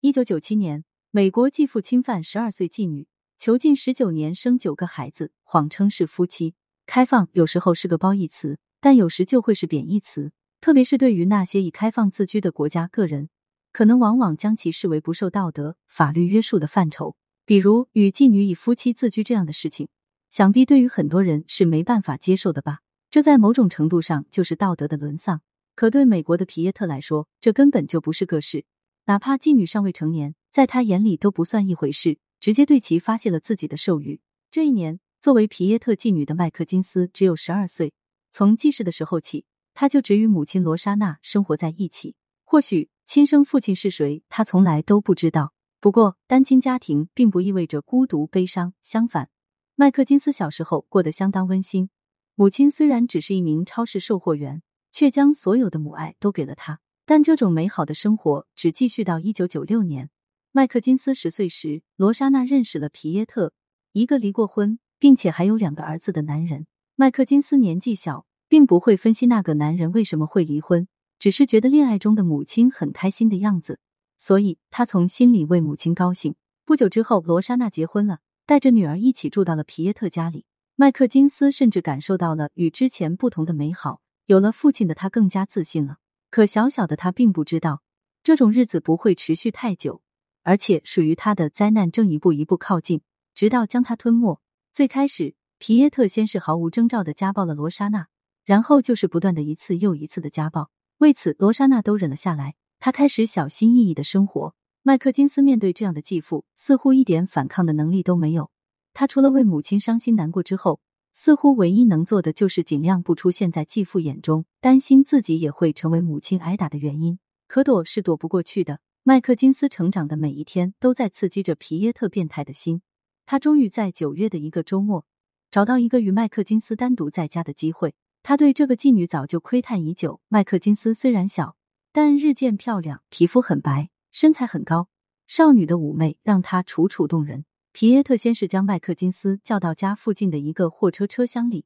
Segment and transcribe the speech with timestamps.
[0.00, 6.54] 一九九七年，美国继父侵犯十二岁妓女，囚禁十九年，生九个孩子，谎称是夫妻。
[6.86, 10.30] 开放有时候是个褒义词，但有时就会是贬义词，
[10.60, 13.28] 特别是对于那些以开放自居的国家个人，
[13.72, 17.16] 可能往往将其视为不受道德法律约束的范畴。
[17.44, 19.88] 比如与妓女以夫妻自居这样的事情，
[20.30, 22.82] 想必对于很多人是没办法接受的吧？
[23.10, 25.40] 这在某种程度上就是道德的沦丧。
[25.74, 28.64] 可对美国的皮耶特来说，这根本就不是个事。
[29.08, 34.20] 哪怕妓女尚未成年，在他眼里都不算一回事，直接对其发泄了自己的兽欲。
[34.50, 37.94] 这一年，作为皮耶特妓女的麦克金斯只有十二岁。
[38.30, 42.16] 从记事的时候起，他就只与母亲罗莎娜生活在一起。
[42.44, 45.54] 或许亲生父亲是谁，他从来都不知道。
[45.80, 49.30] 不过，单亲家庭并不意味着孤独悲伤，相反，
[49.74, 51.88] 麦克金斯小时候过得相当温馨。
[52.34, 54.62] 母亲虽然只是一名超市售货员，
[54.92, 56.80] 却将所有的母爱都给了他。
[57.08, 60.10] 但这种美好的生活只继续到一九九六年，
[60.52, 63.54] 麦克金斯十岁时，罗莎娜认识了皮耶特，
[63.94, 66.66] 一个离过婚并且还有两个儿子的男人。
[66.96, 70.86] 麦克金斯年纪小，并不会分析那个男人为什么会离婚，
[71.18, 73.80] 只是觉得恋爱中的母亲很开心的样子，
[74.18, 76.34] 所以他从心里为母亲高兴。
[76.66, 80.44] 不久之后，罗莎娜结婚了，带着女儿一起住到了皮耶特家里。
[80.76, 85.96] 麦克金斯甚至感受到了与之前不同的美好，有了父亲的他更加自信了。
[86.30, 87.82] 可小小的他并不知道，
[88.22, 90.02] 这种日子不会持续太久，
[90.42, 93.00] 而且属于他的灾难正一步一步靠近，
[93.34, 94.40] 直到将他吞没。
[94.72, 98.08] 最开始，皮耶特先是毫无征兆的家暴了罗莎娜，
[98.44, 100.70] 然后就是不断的一次又一次的家暴。
[100.98, 102.54] 为此，罗莎娜都忍了下来。
[102.80, 104.54] 他开始小心翼翼的生活。
[104.82, 108.50] 麦克金斯面对这样的继父，似乎一点反抗的能力都没有。
[108.94, 110.80] 他除了为母亲伤心难过之后，
[111.20, 117.18] 似乎唯一能做的就是尽量不出现在继父眼中，担心自己也会成为母亲挨打的原因。
[117.48, 118.78] 可躲是躲不过去的。
[119.02, 122.82] 麦克金斯成长的每一天都在刺激着皮耶特变态的心。
[123.26, 125.06] 他终于在九月的一个周末
[125.50, 127.96] 找到一个与麦克金斯单独在家的机会。
[128.22, 130.20] 他对这个妓女早就窥探已久。
[130.28, 131.56] 麦克金斯虽然小，
[131.90, 134.86] 但日渐漂亮，皮肤很白，身材很高，
[135.26, 137.44] 少女的妩媚让他楚楚动人。
[137.80, 141.64] 皮耶特先是将麦克金斯叫到家附近的一个货车车厢里，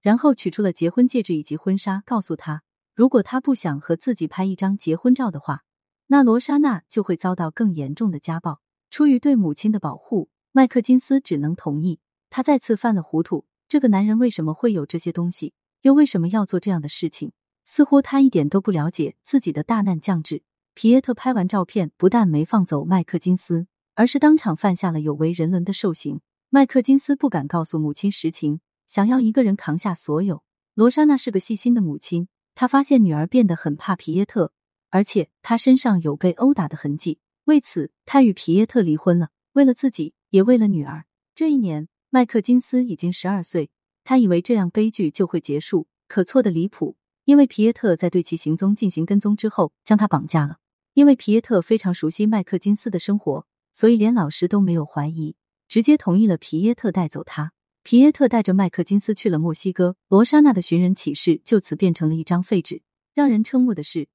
[0.00, 2.62] 然后取出了结婚戒指以及婚纱，告诉他，
[2.94, 5.64] 如果他不想和自己拍一张结婚照的话，
[6.06, 8.62] 那罗莎娜就会遭到更严重的家暴。
[8.88, 12.00] 出于对母亲的保护，麦克金斯只能同意。
[12.30, 13.44] 他再次犯了糊涂。
[13.68, 15.52] 这个男人为什么会有这些东西？
[15.82, 17.32] 又为什么要做这样的事情？
[17.66, 20.42] 似乎他一点都不了解自己的大难将至。
[20.72, 23.66] 皮耶特拍完照片，不但没放走麦克金斯。
[24.00, 26.22] 而是当场犯下了有违人伦的兽行。
[26.48, 30.42] 麦克金斯不敢告诉母亲实情，想要一个人扛下所有。
[30.72, 34.52] 罗莎娜是个细心的母亲，她发现女儿变得很怕皮耶特，
[34.88, 37.18] 而且她身上有被殴打的痕迹。
[37.44, 41.04] 为此，她与皮耶特离婚了，为了自己，也为了女儿。
[41.34, 43.68] 这一年，麦克金斯已经十二岁，
[44.02, 46.96] 他以为这样悲剧就会结束，可错的离谱。
[47.26, 50.56] 因为皮耶特在对其行踪进行跟踪之后，将他绑架了。
[50.94, 53.46] 因为皮耶特非常熟悉麦克金斯的生活。
[53.80, 55.36] 所以连老师都没有怀疑，
[55.66, 57.54] 直接同意了皮耶特带走他。
[57.82, 62.82] 皮耶特带着麦克金斯去了墨西哥，罗莎娜的寻人启事就此变成了一张废纸。
[63.14, 64.06] 让人瞠目的是，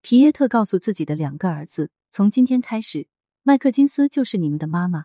[0.00, 3.08] 皮耶特告诉自己的两个儿子：“从今天开始，
[3.42, 5.04] 麦克金斯就是你们的妈妈，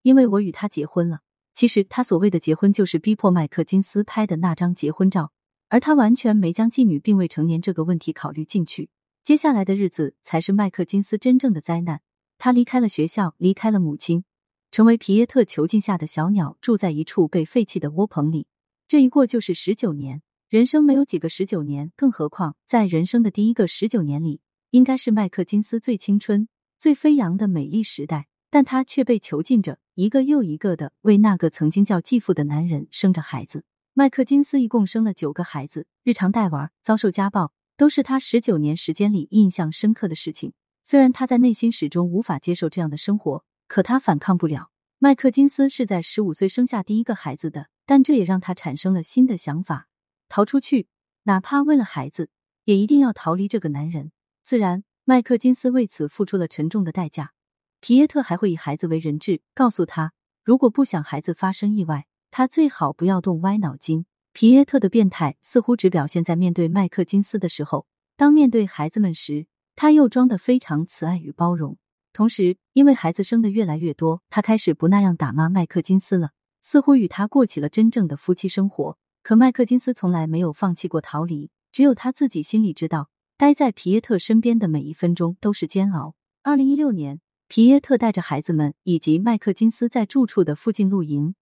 [0.00, 1.20] 因为我与他结婚了。”
[1.52, 5.32] 其实他所谓的结婚，就是逼迫麦克金斯拍的那张结婚照，
[5.68, 8.88] 而他完全没将妓女并未成年这个问题考虑进去。
[9.22, 12.00] 接下来的日子才是麦克金斯真正的灾难。
[12.42, 14.24] 他离开了学校，离开了母亲，
[14.70, 18.46] 成为皮耶特囚禁下的小鸟，住在一处被废弃的窝棚里。
[18.88, 20.22] 这一过就是十九年。
[20.48, 24.40] 人生没有几个十九年，更何况在人生的第一个十九年里，
[24.70, 28.28] 应该是麦克金斯最青春、最飞扬的美丽时代。
[28.48, 33.64] 但他却被囚禁着，一个又一个的为那个曾经叫继父的男人生着孩子。
[33.92, 40.54] 麦克金斯一共生了九个孩子，日常带娃、遭受家暴，都是他十九年时间里印象深刻的事情。
[40.82, 44.70] 虽然他在内心始终无法接受这样的生活，可他反抗不了。
[44.98, 49.88] 麦克金斯是在十五岁生下第一个孩子的，但这也让他产生了新的想法：
[50.28, 50.88] 逃出去，
[51.22, 52.28] 哪怕为了孩子，
[52.64, 54.12] 也一定要逃离这个男人。
[54.42, 57.32] 自然，麦克金斯为此付出了沉重的代价。
[57.80, 60.12] 皮耶特还会以孩子为人质，告诉他，
[60.44, 64.04] 如果不想孩子发生意外，他最好不要动歪脑筋。
[64.32, 69.46] 皮耶特的变态似乎只表现在面对麦克金斯的时候，当面对孩子们时。
[69.80, 71.78] 他又装得非常慈爱与包容，
[72.12, 78.98] 同时因为孩子生的越来越多，他开始不那样打骂麦克金斯了，似乎与他过起了真正的夫妻生活。
[79.22, 86.14] 可麦克金斯从来没有放弃过逃离，只有他自己心里知道，待在皮耶特身边的每一分钟都是煎熬。
[86.42, 91.34] 二零一六年，皮耶特带着孩子们以及麦克金斯在住处的附近露营，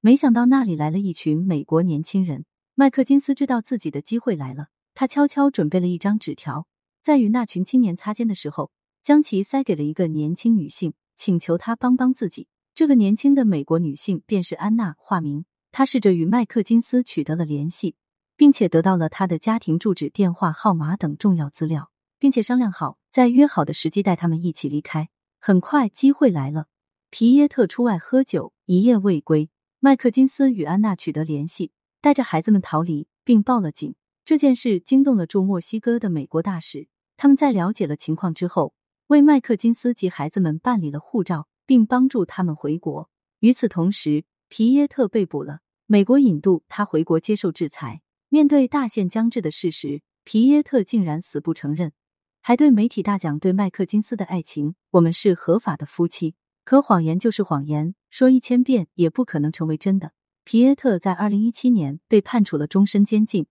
[0.00, 2.46] 没想到那里来了一群美国年轻人。
[2.74, 6.66] 麦克金斯知道自己的机会来了，他悄悄准备了一张纸条，
[7.02, 8.70] 在与那群青年擦肩的时候，
[9.02, 12.46] 将其塞给了一个年轻女性，请求她帮帮自己。
[12.74, 15.44] 这个年轻的美国女性便是安娜，化名。
[15.72, 17.96] 她试着与麦克金斯取得了联系，
[18.36, 25.08] 并且得到了他的家庭住址、电话号码等重要资料，并且商量好在约好的时机带他们一起离开。
[25.40, 26.68] 很快，机会来了，
[27.10, 29.50] 皮耶特出外喝酒，一夜未归。
[29.80, 31.72] 麦克金斯与安娜取得联系。
[32.00, 33.94] 带着孩子们逃离，并报了警。
[34.24, 36.88] 这件事惊动了驻墨西哥的美国大使。
[37.22, 38.74] 他们在了解了情况之后，
[39.06, 43.08] 为麦克金斯及孩子们办理了护照，并帮助他们回国。
[43.38, 48.02] 与此同时，皮耶特被捕了，美国引渡他回国接受制裁。
[48.28, 51.92] 面对大限将至的事实，皮耶特竟然死不承认，
[52.40, 56.34] 还对媒体大讲对麦克金斯的爱情：“我们是合法的夫妻。”
[56.66, 60.10] 可谎言就是谎言，说一千遍也不可能成为真的。
[60.42, 63.46] 皮耶特在二零一七年被判处了终身监禁，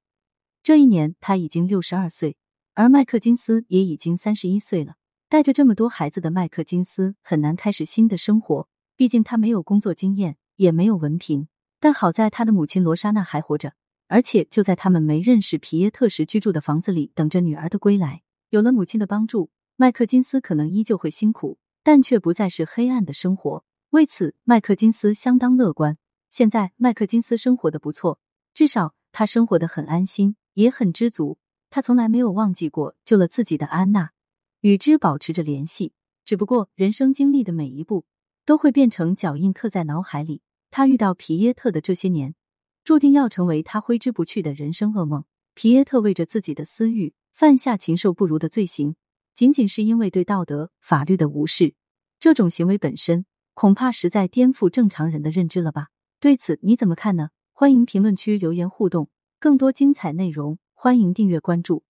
[0.62, 2.36] 这一年他已经六十二岁，
[2.82, 4.96] 而麦克金斯也已经三十一岁了。
[5.30, 11.48] 带着这么多孩子的麦克金斯很难开始新的生活，毕竟他没有工作经验，也没有文凭。
[11.80, 13.74] 但好在他的母亲罗莎娜还活着，
[14.08, 18.24] 而且就在他们没认识皮耶特时居住的房子里，等着女儿的归来。
[18.50, 23.64] 有了母亲的帮助，麦克金斯可能依旧会辛苦，但却不再是黑暗的生活。
[23.92, 26.00] 为此，麦克金斯相当乐观。
[26.32, 28.20] 现在麦克金斯生活的不错，
[28.56, 31.38] 至少他生活的很安心，也很知足。
[31.74, 34.12] 他从来没有忘记过救了自己的安娜，
[34.60, 35.94] 与之保持着联系。
[36.26, 38.06] 只不过人生经历的每一步
[38.46, 40.42] 都会变成脚印，刻在脑海里。
[40.70, 42.36] 他遇到皮耶特的这些年，
[42.84, 45.24] 注定要成为他挥之不去的人生噩梦。
[45.54, 48.96] 皮耶特为着自己的私欲犯下禽兽不如的罪行，
[49.34, 51.74] 仅仅是因为对道德法律的无视，
[52.20, 55.88] 这种行为本身恐怕实在颠覆正常人的认知了吧。
[56.20, 57.30] 对此你怎么看呢？
[57.54, 59.10] 欢迎评论区留言互动，
[59.40, 61.84] 更多精彩内容欢迎订阅关注。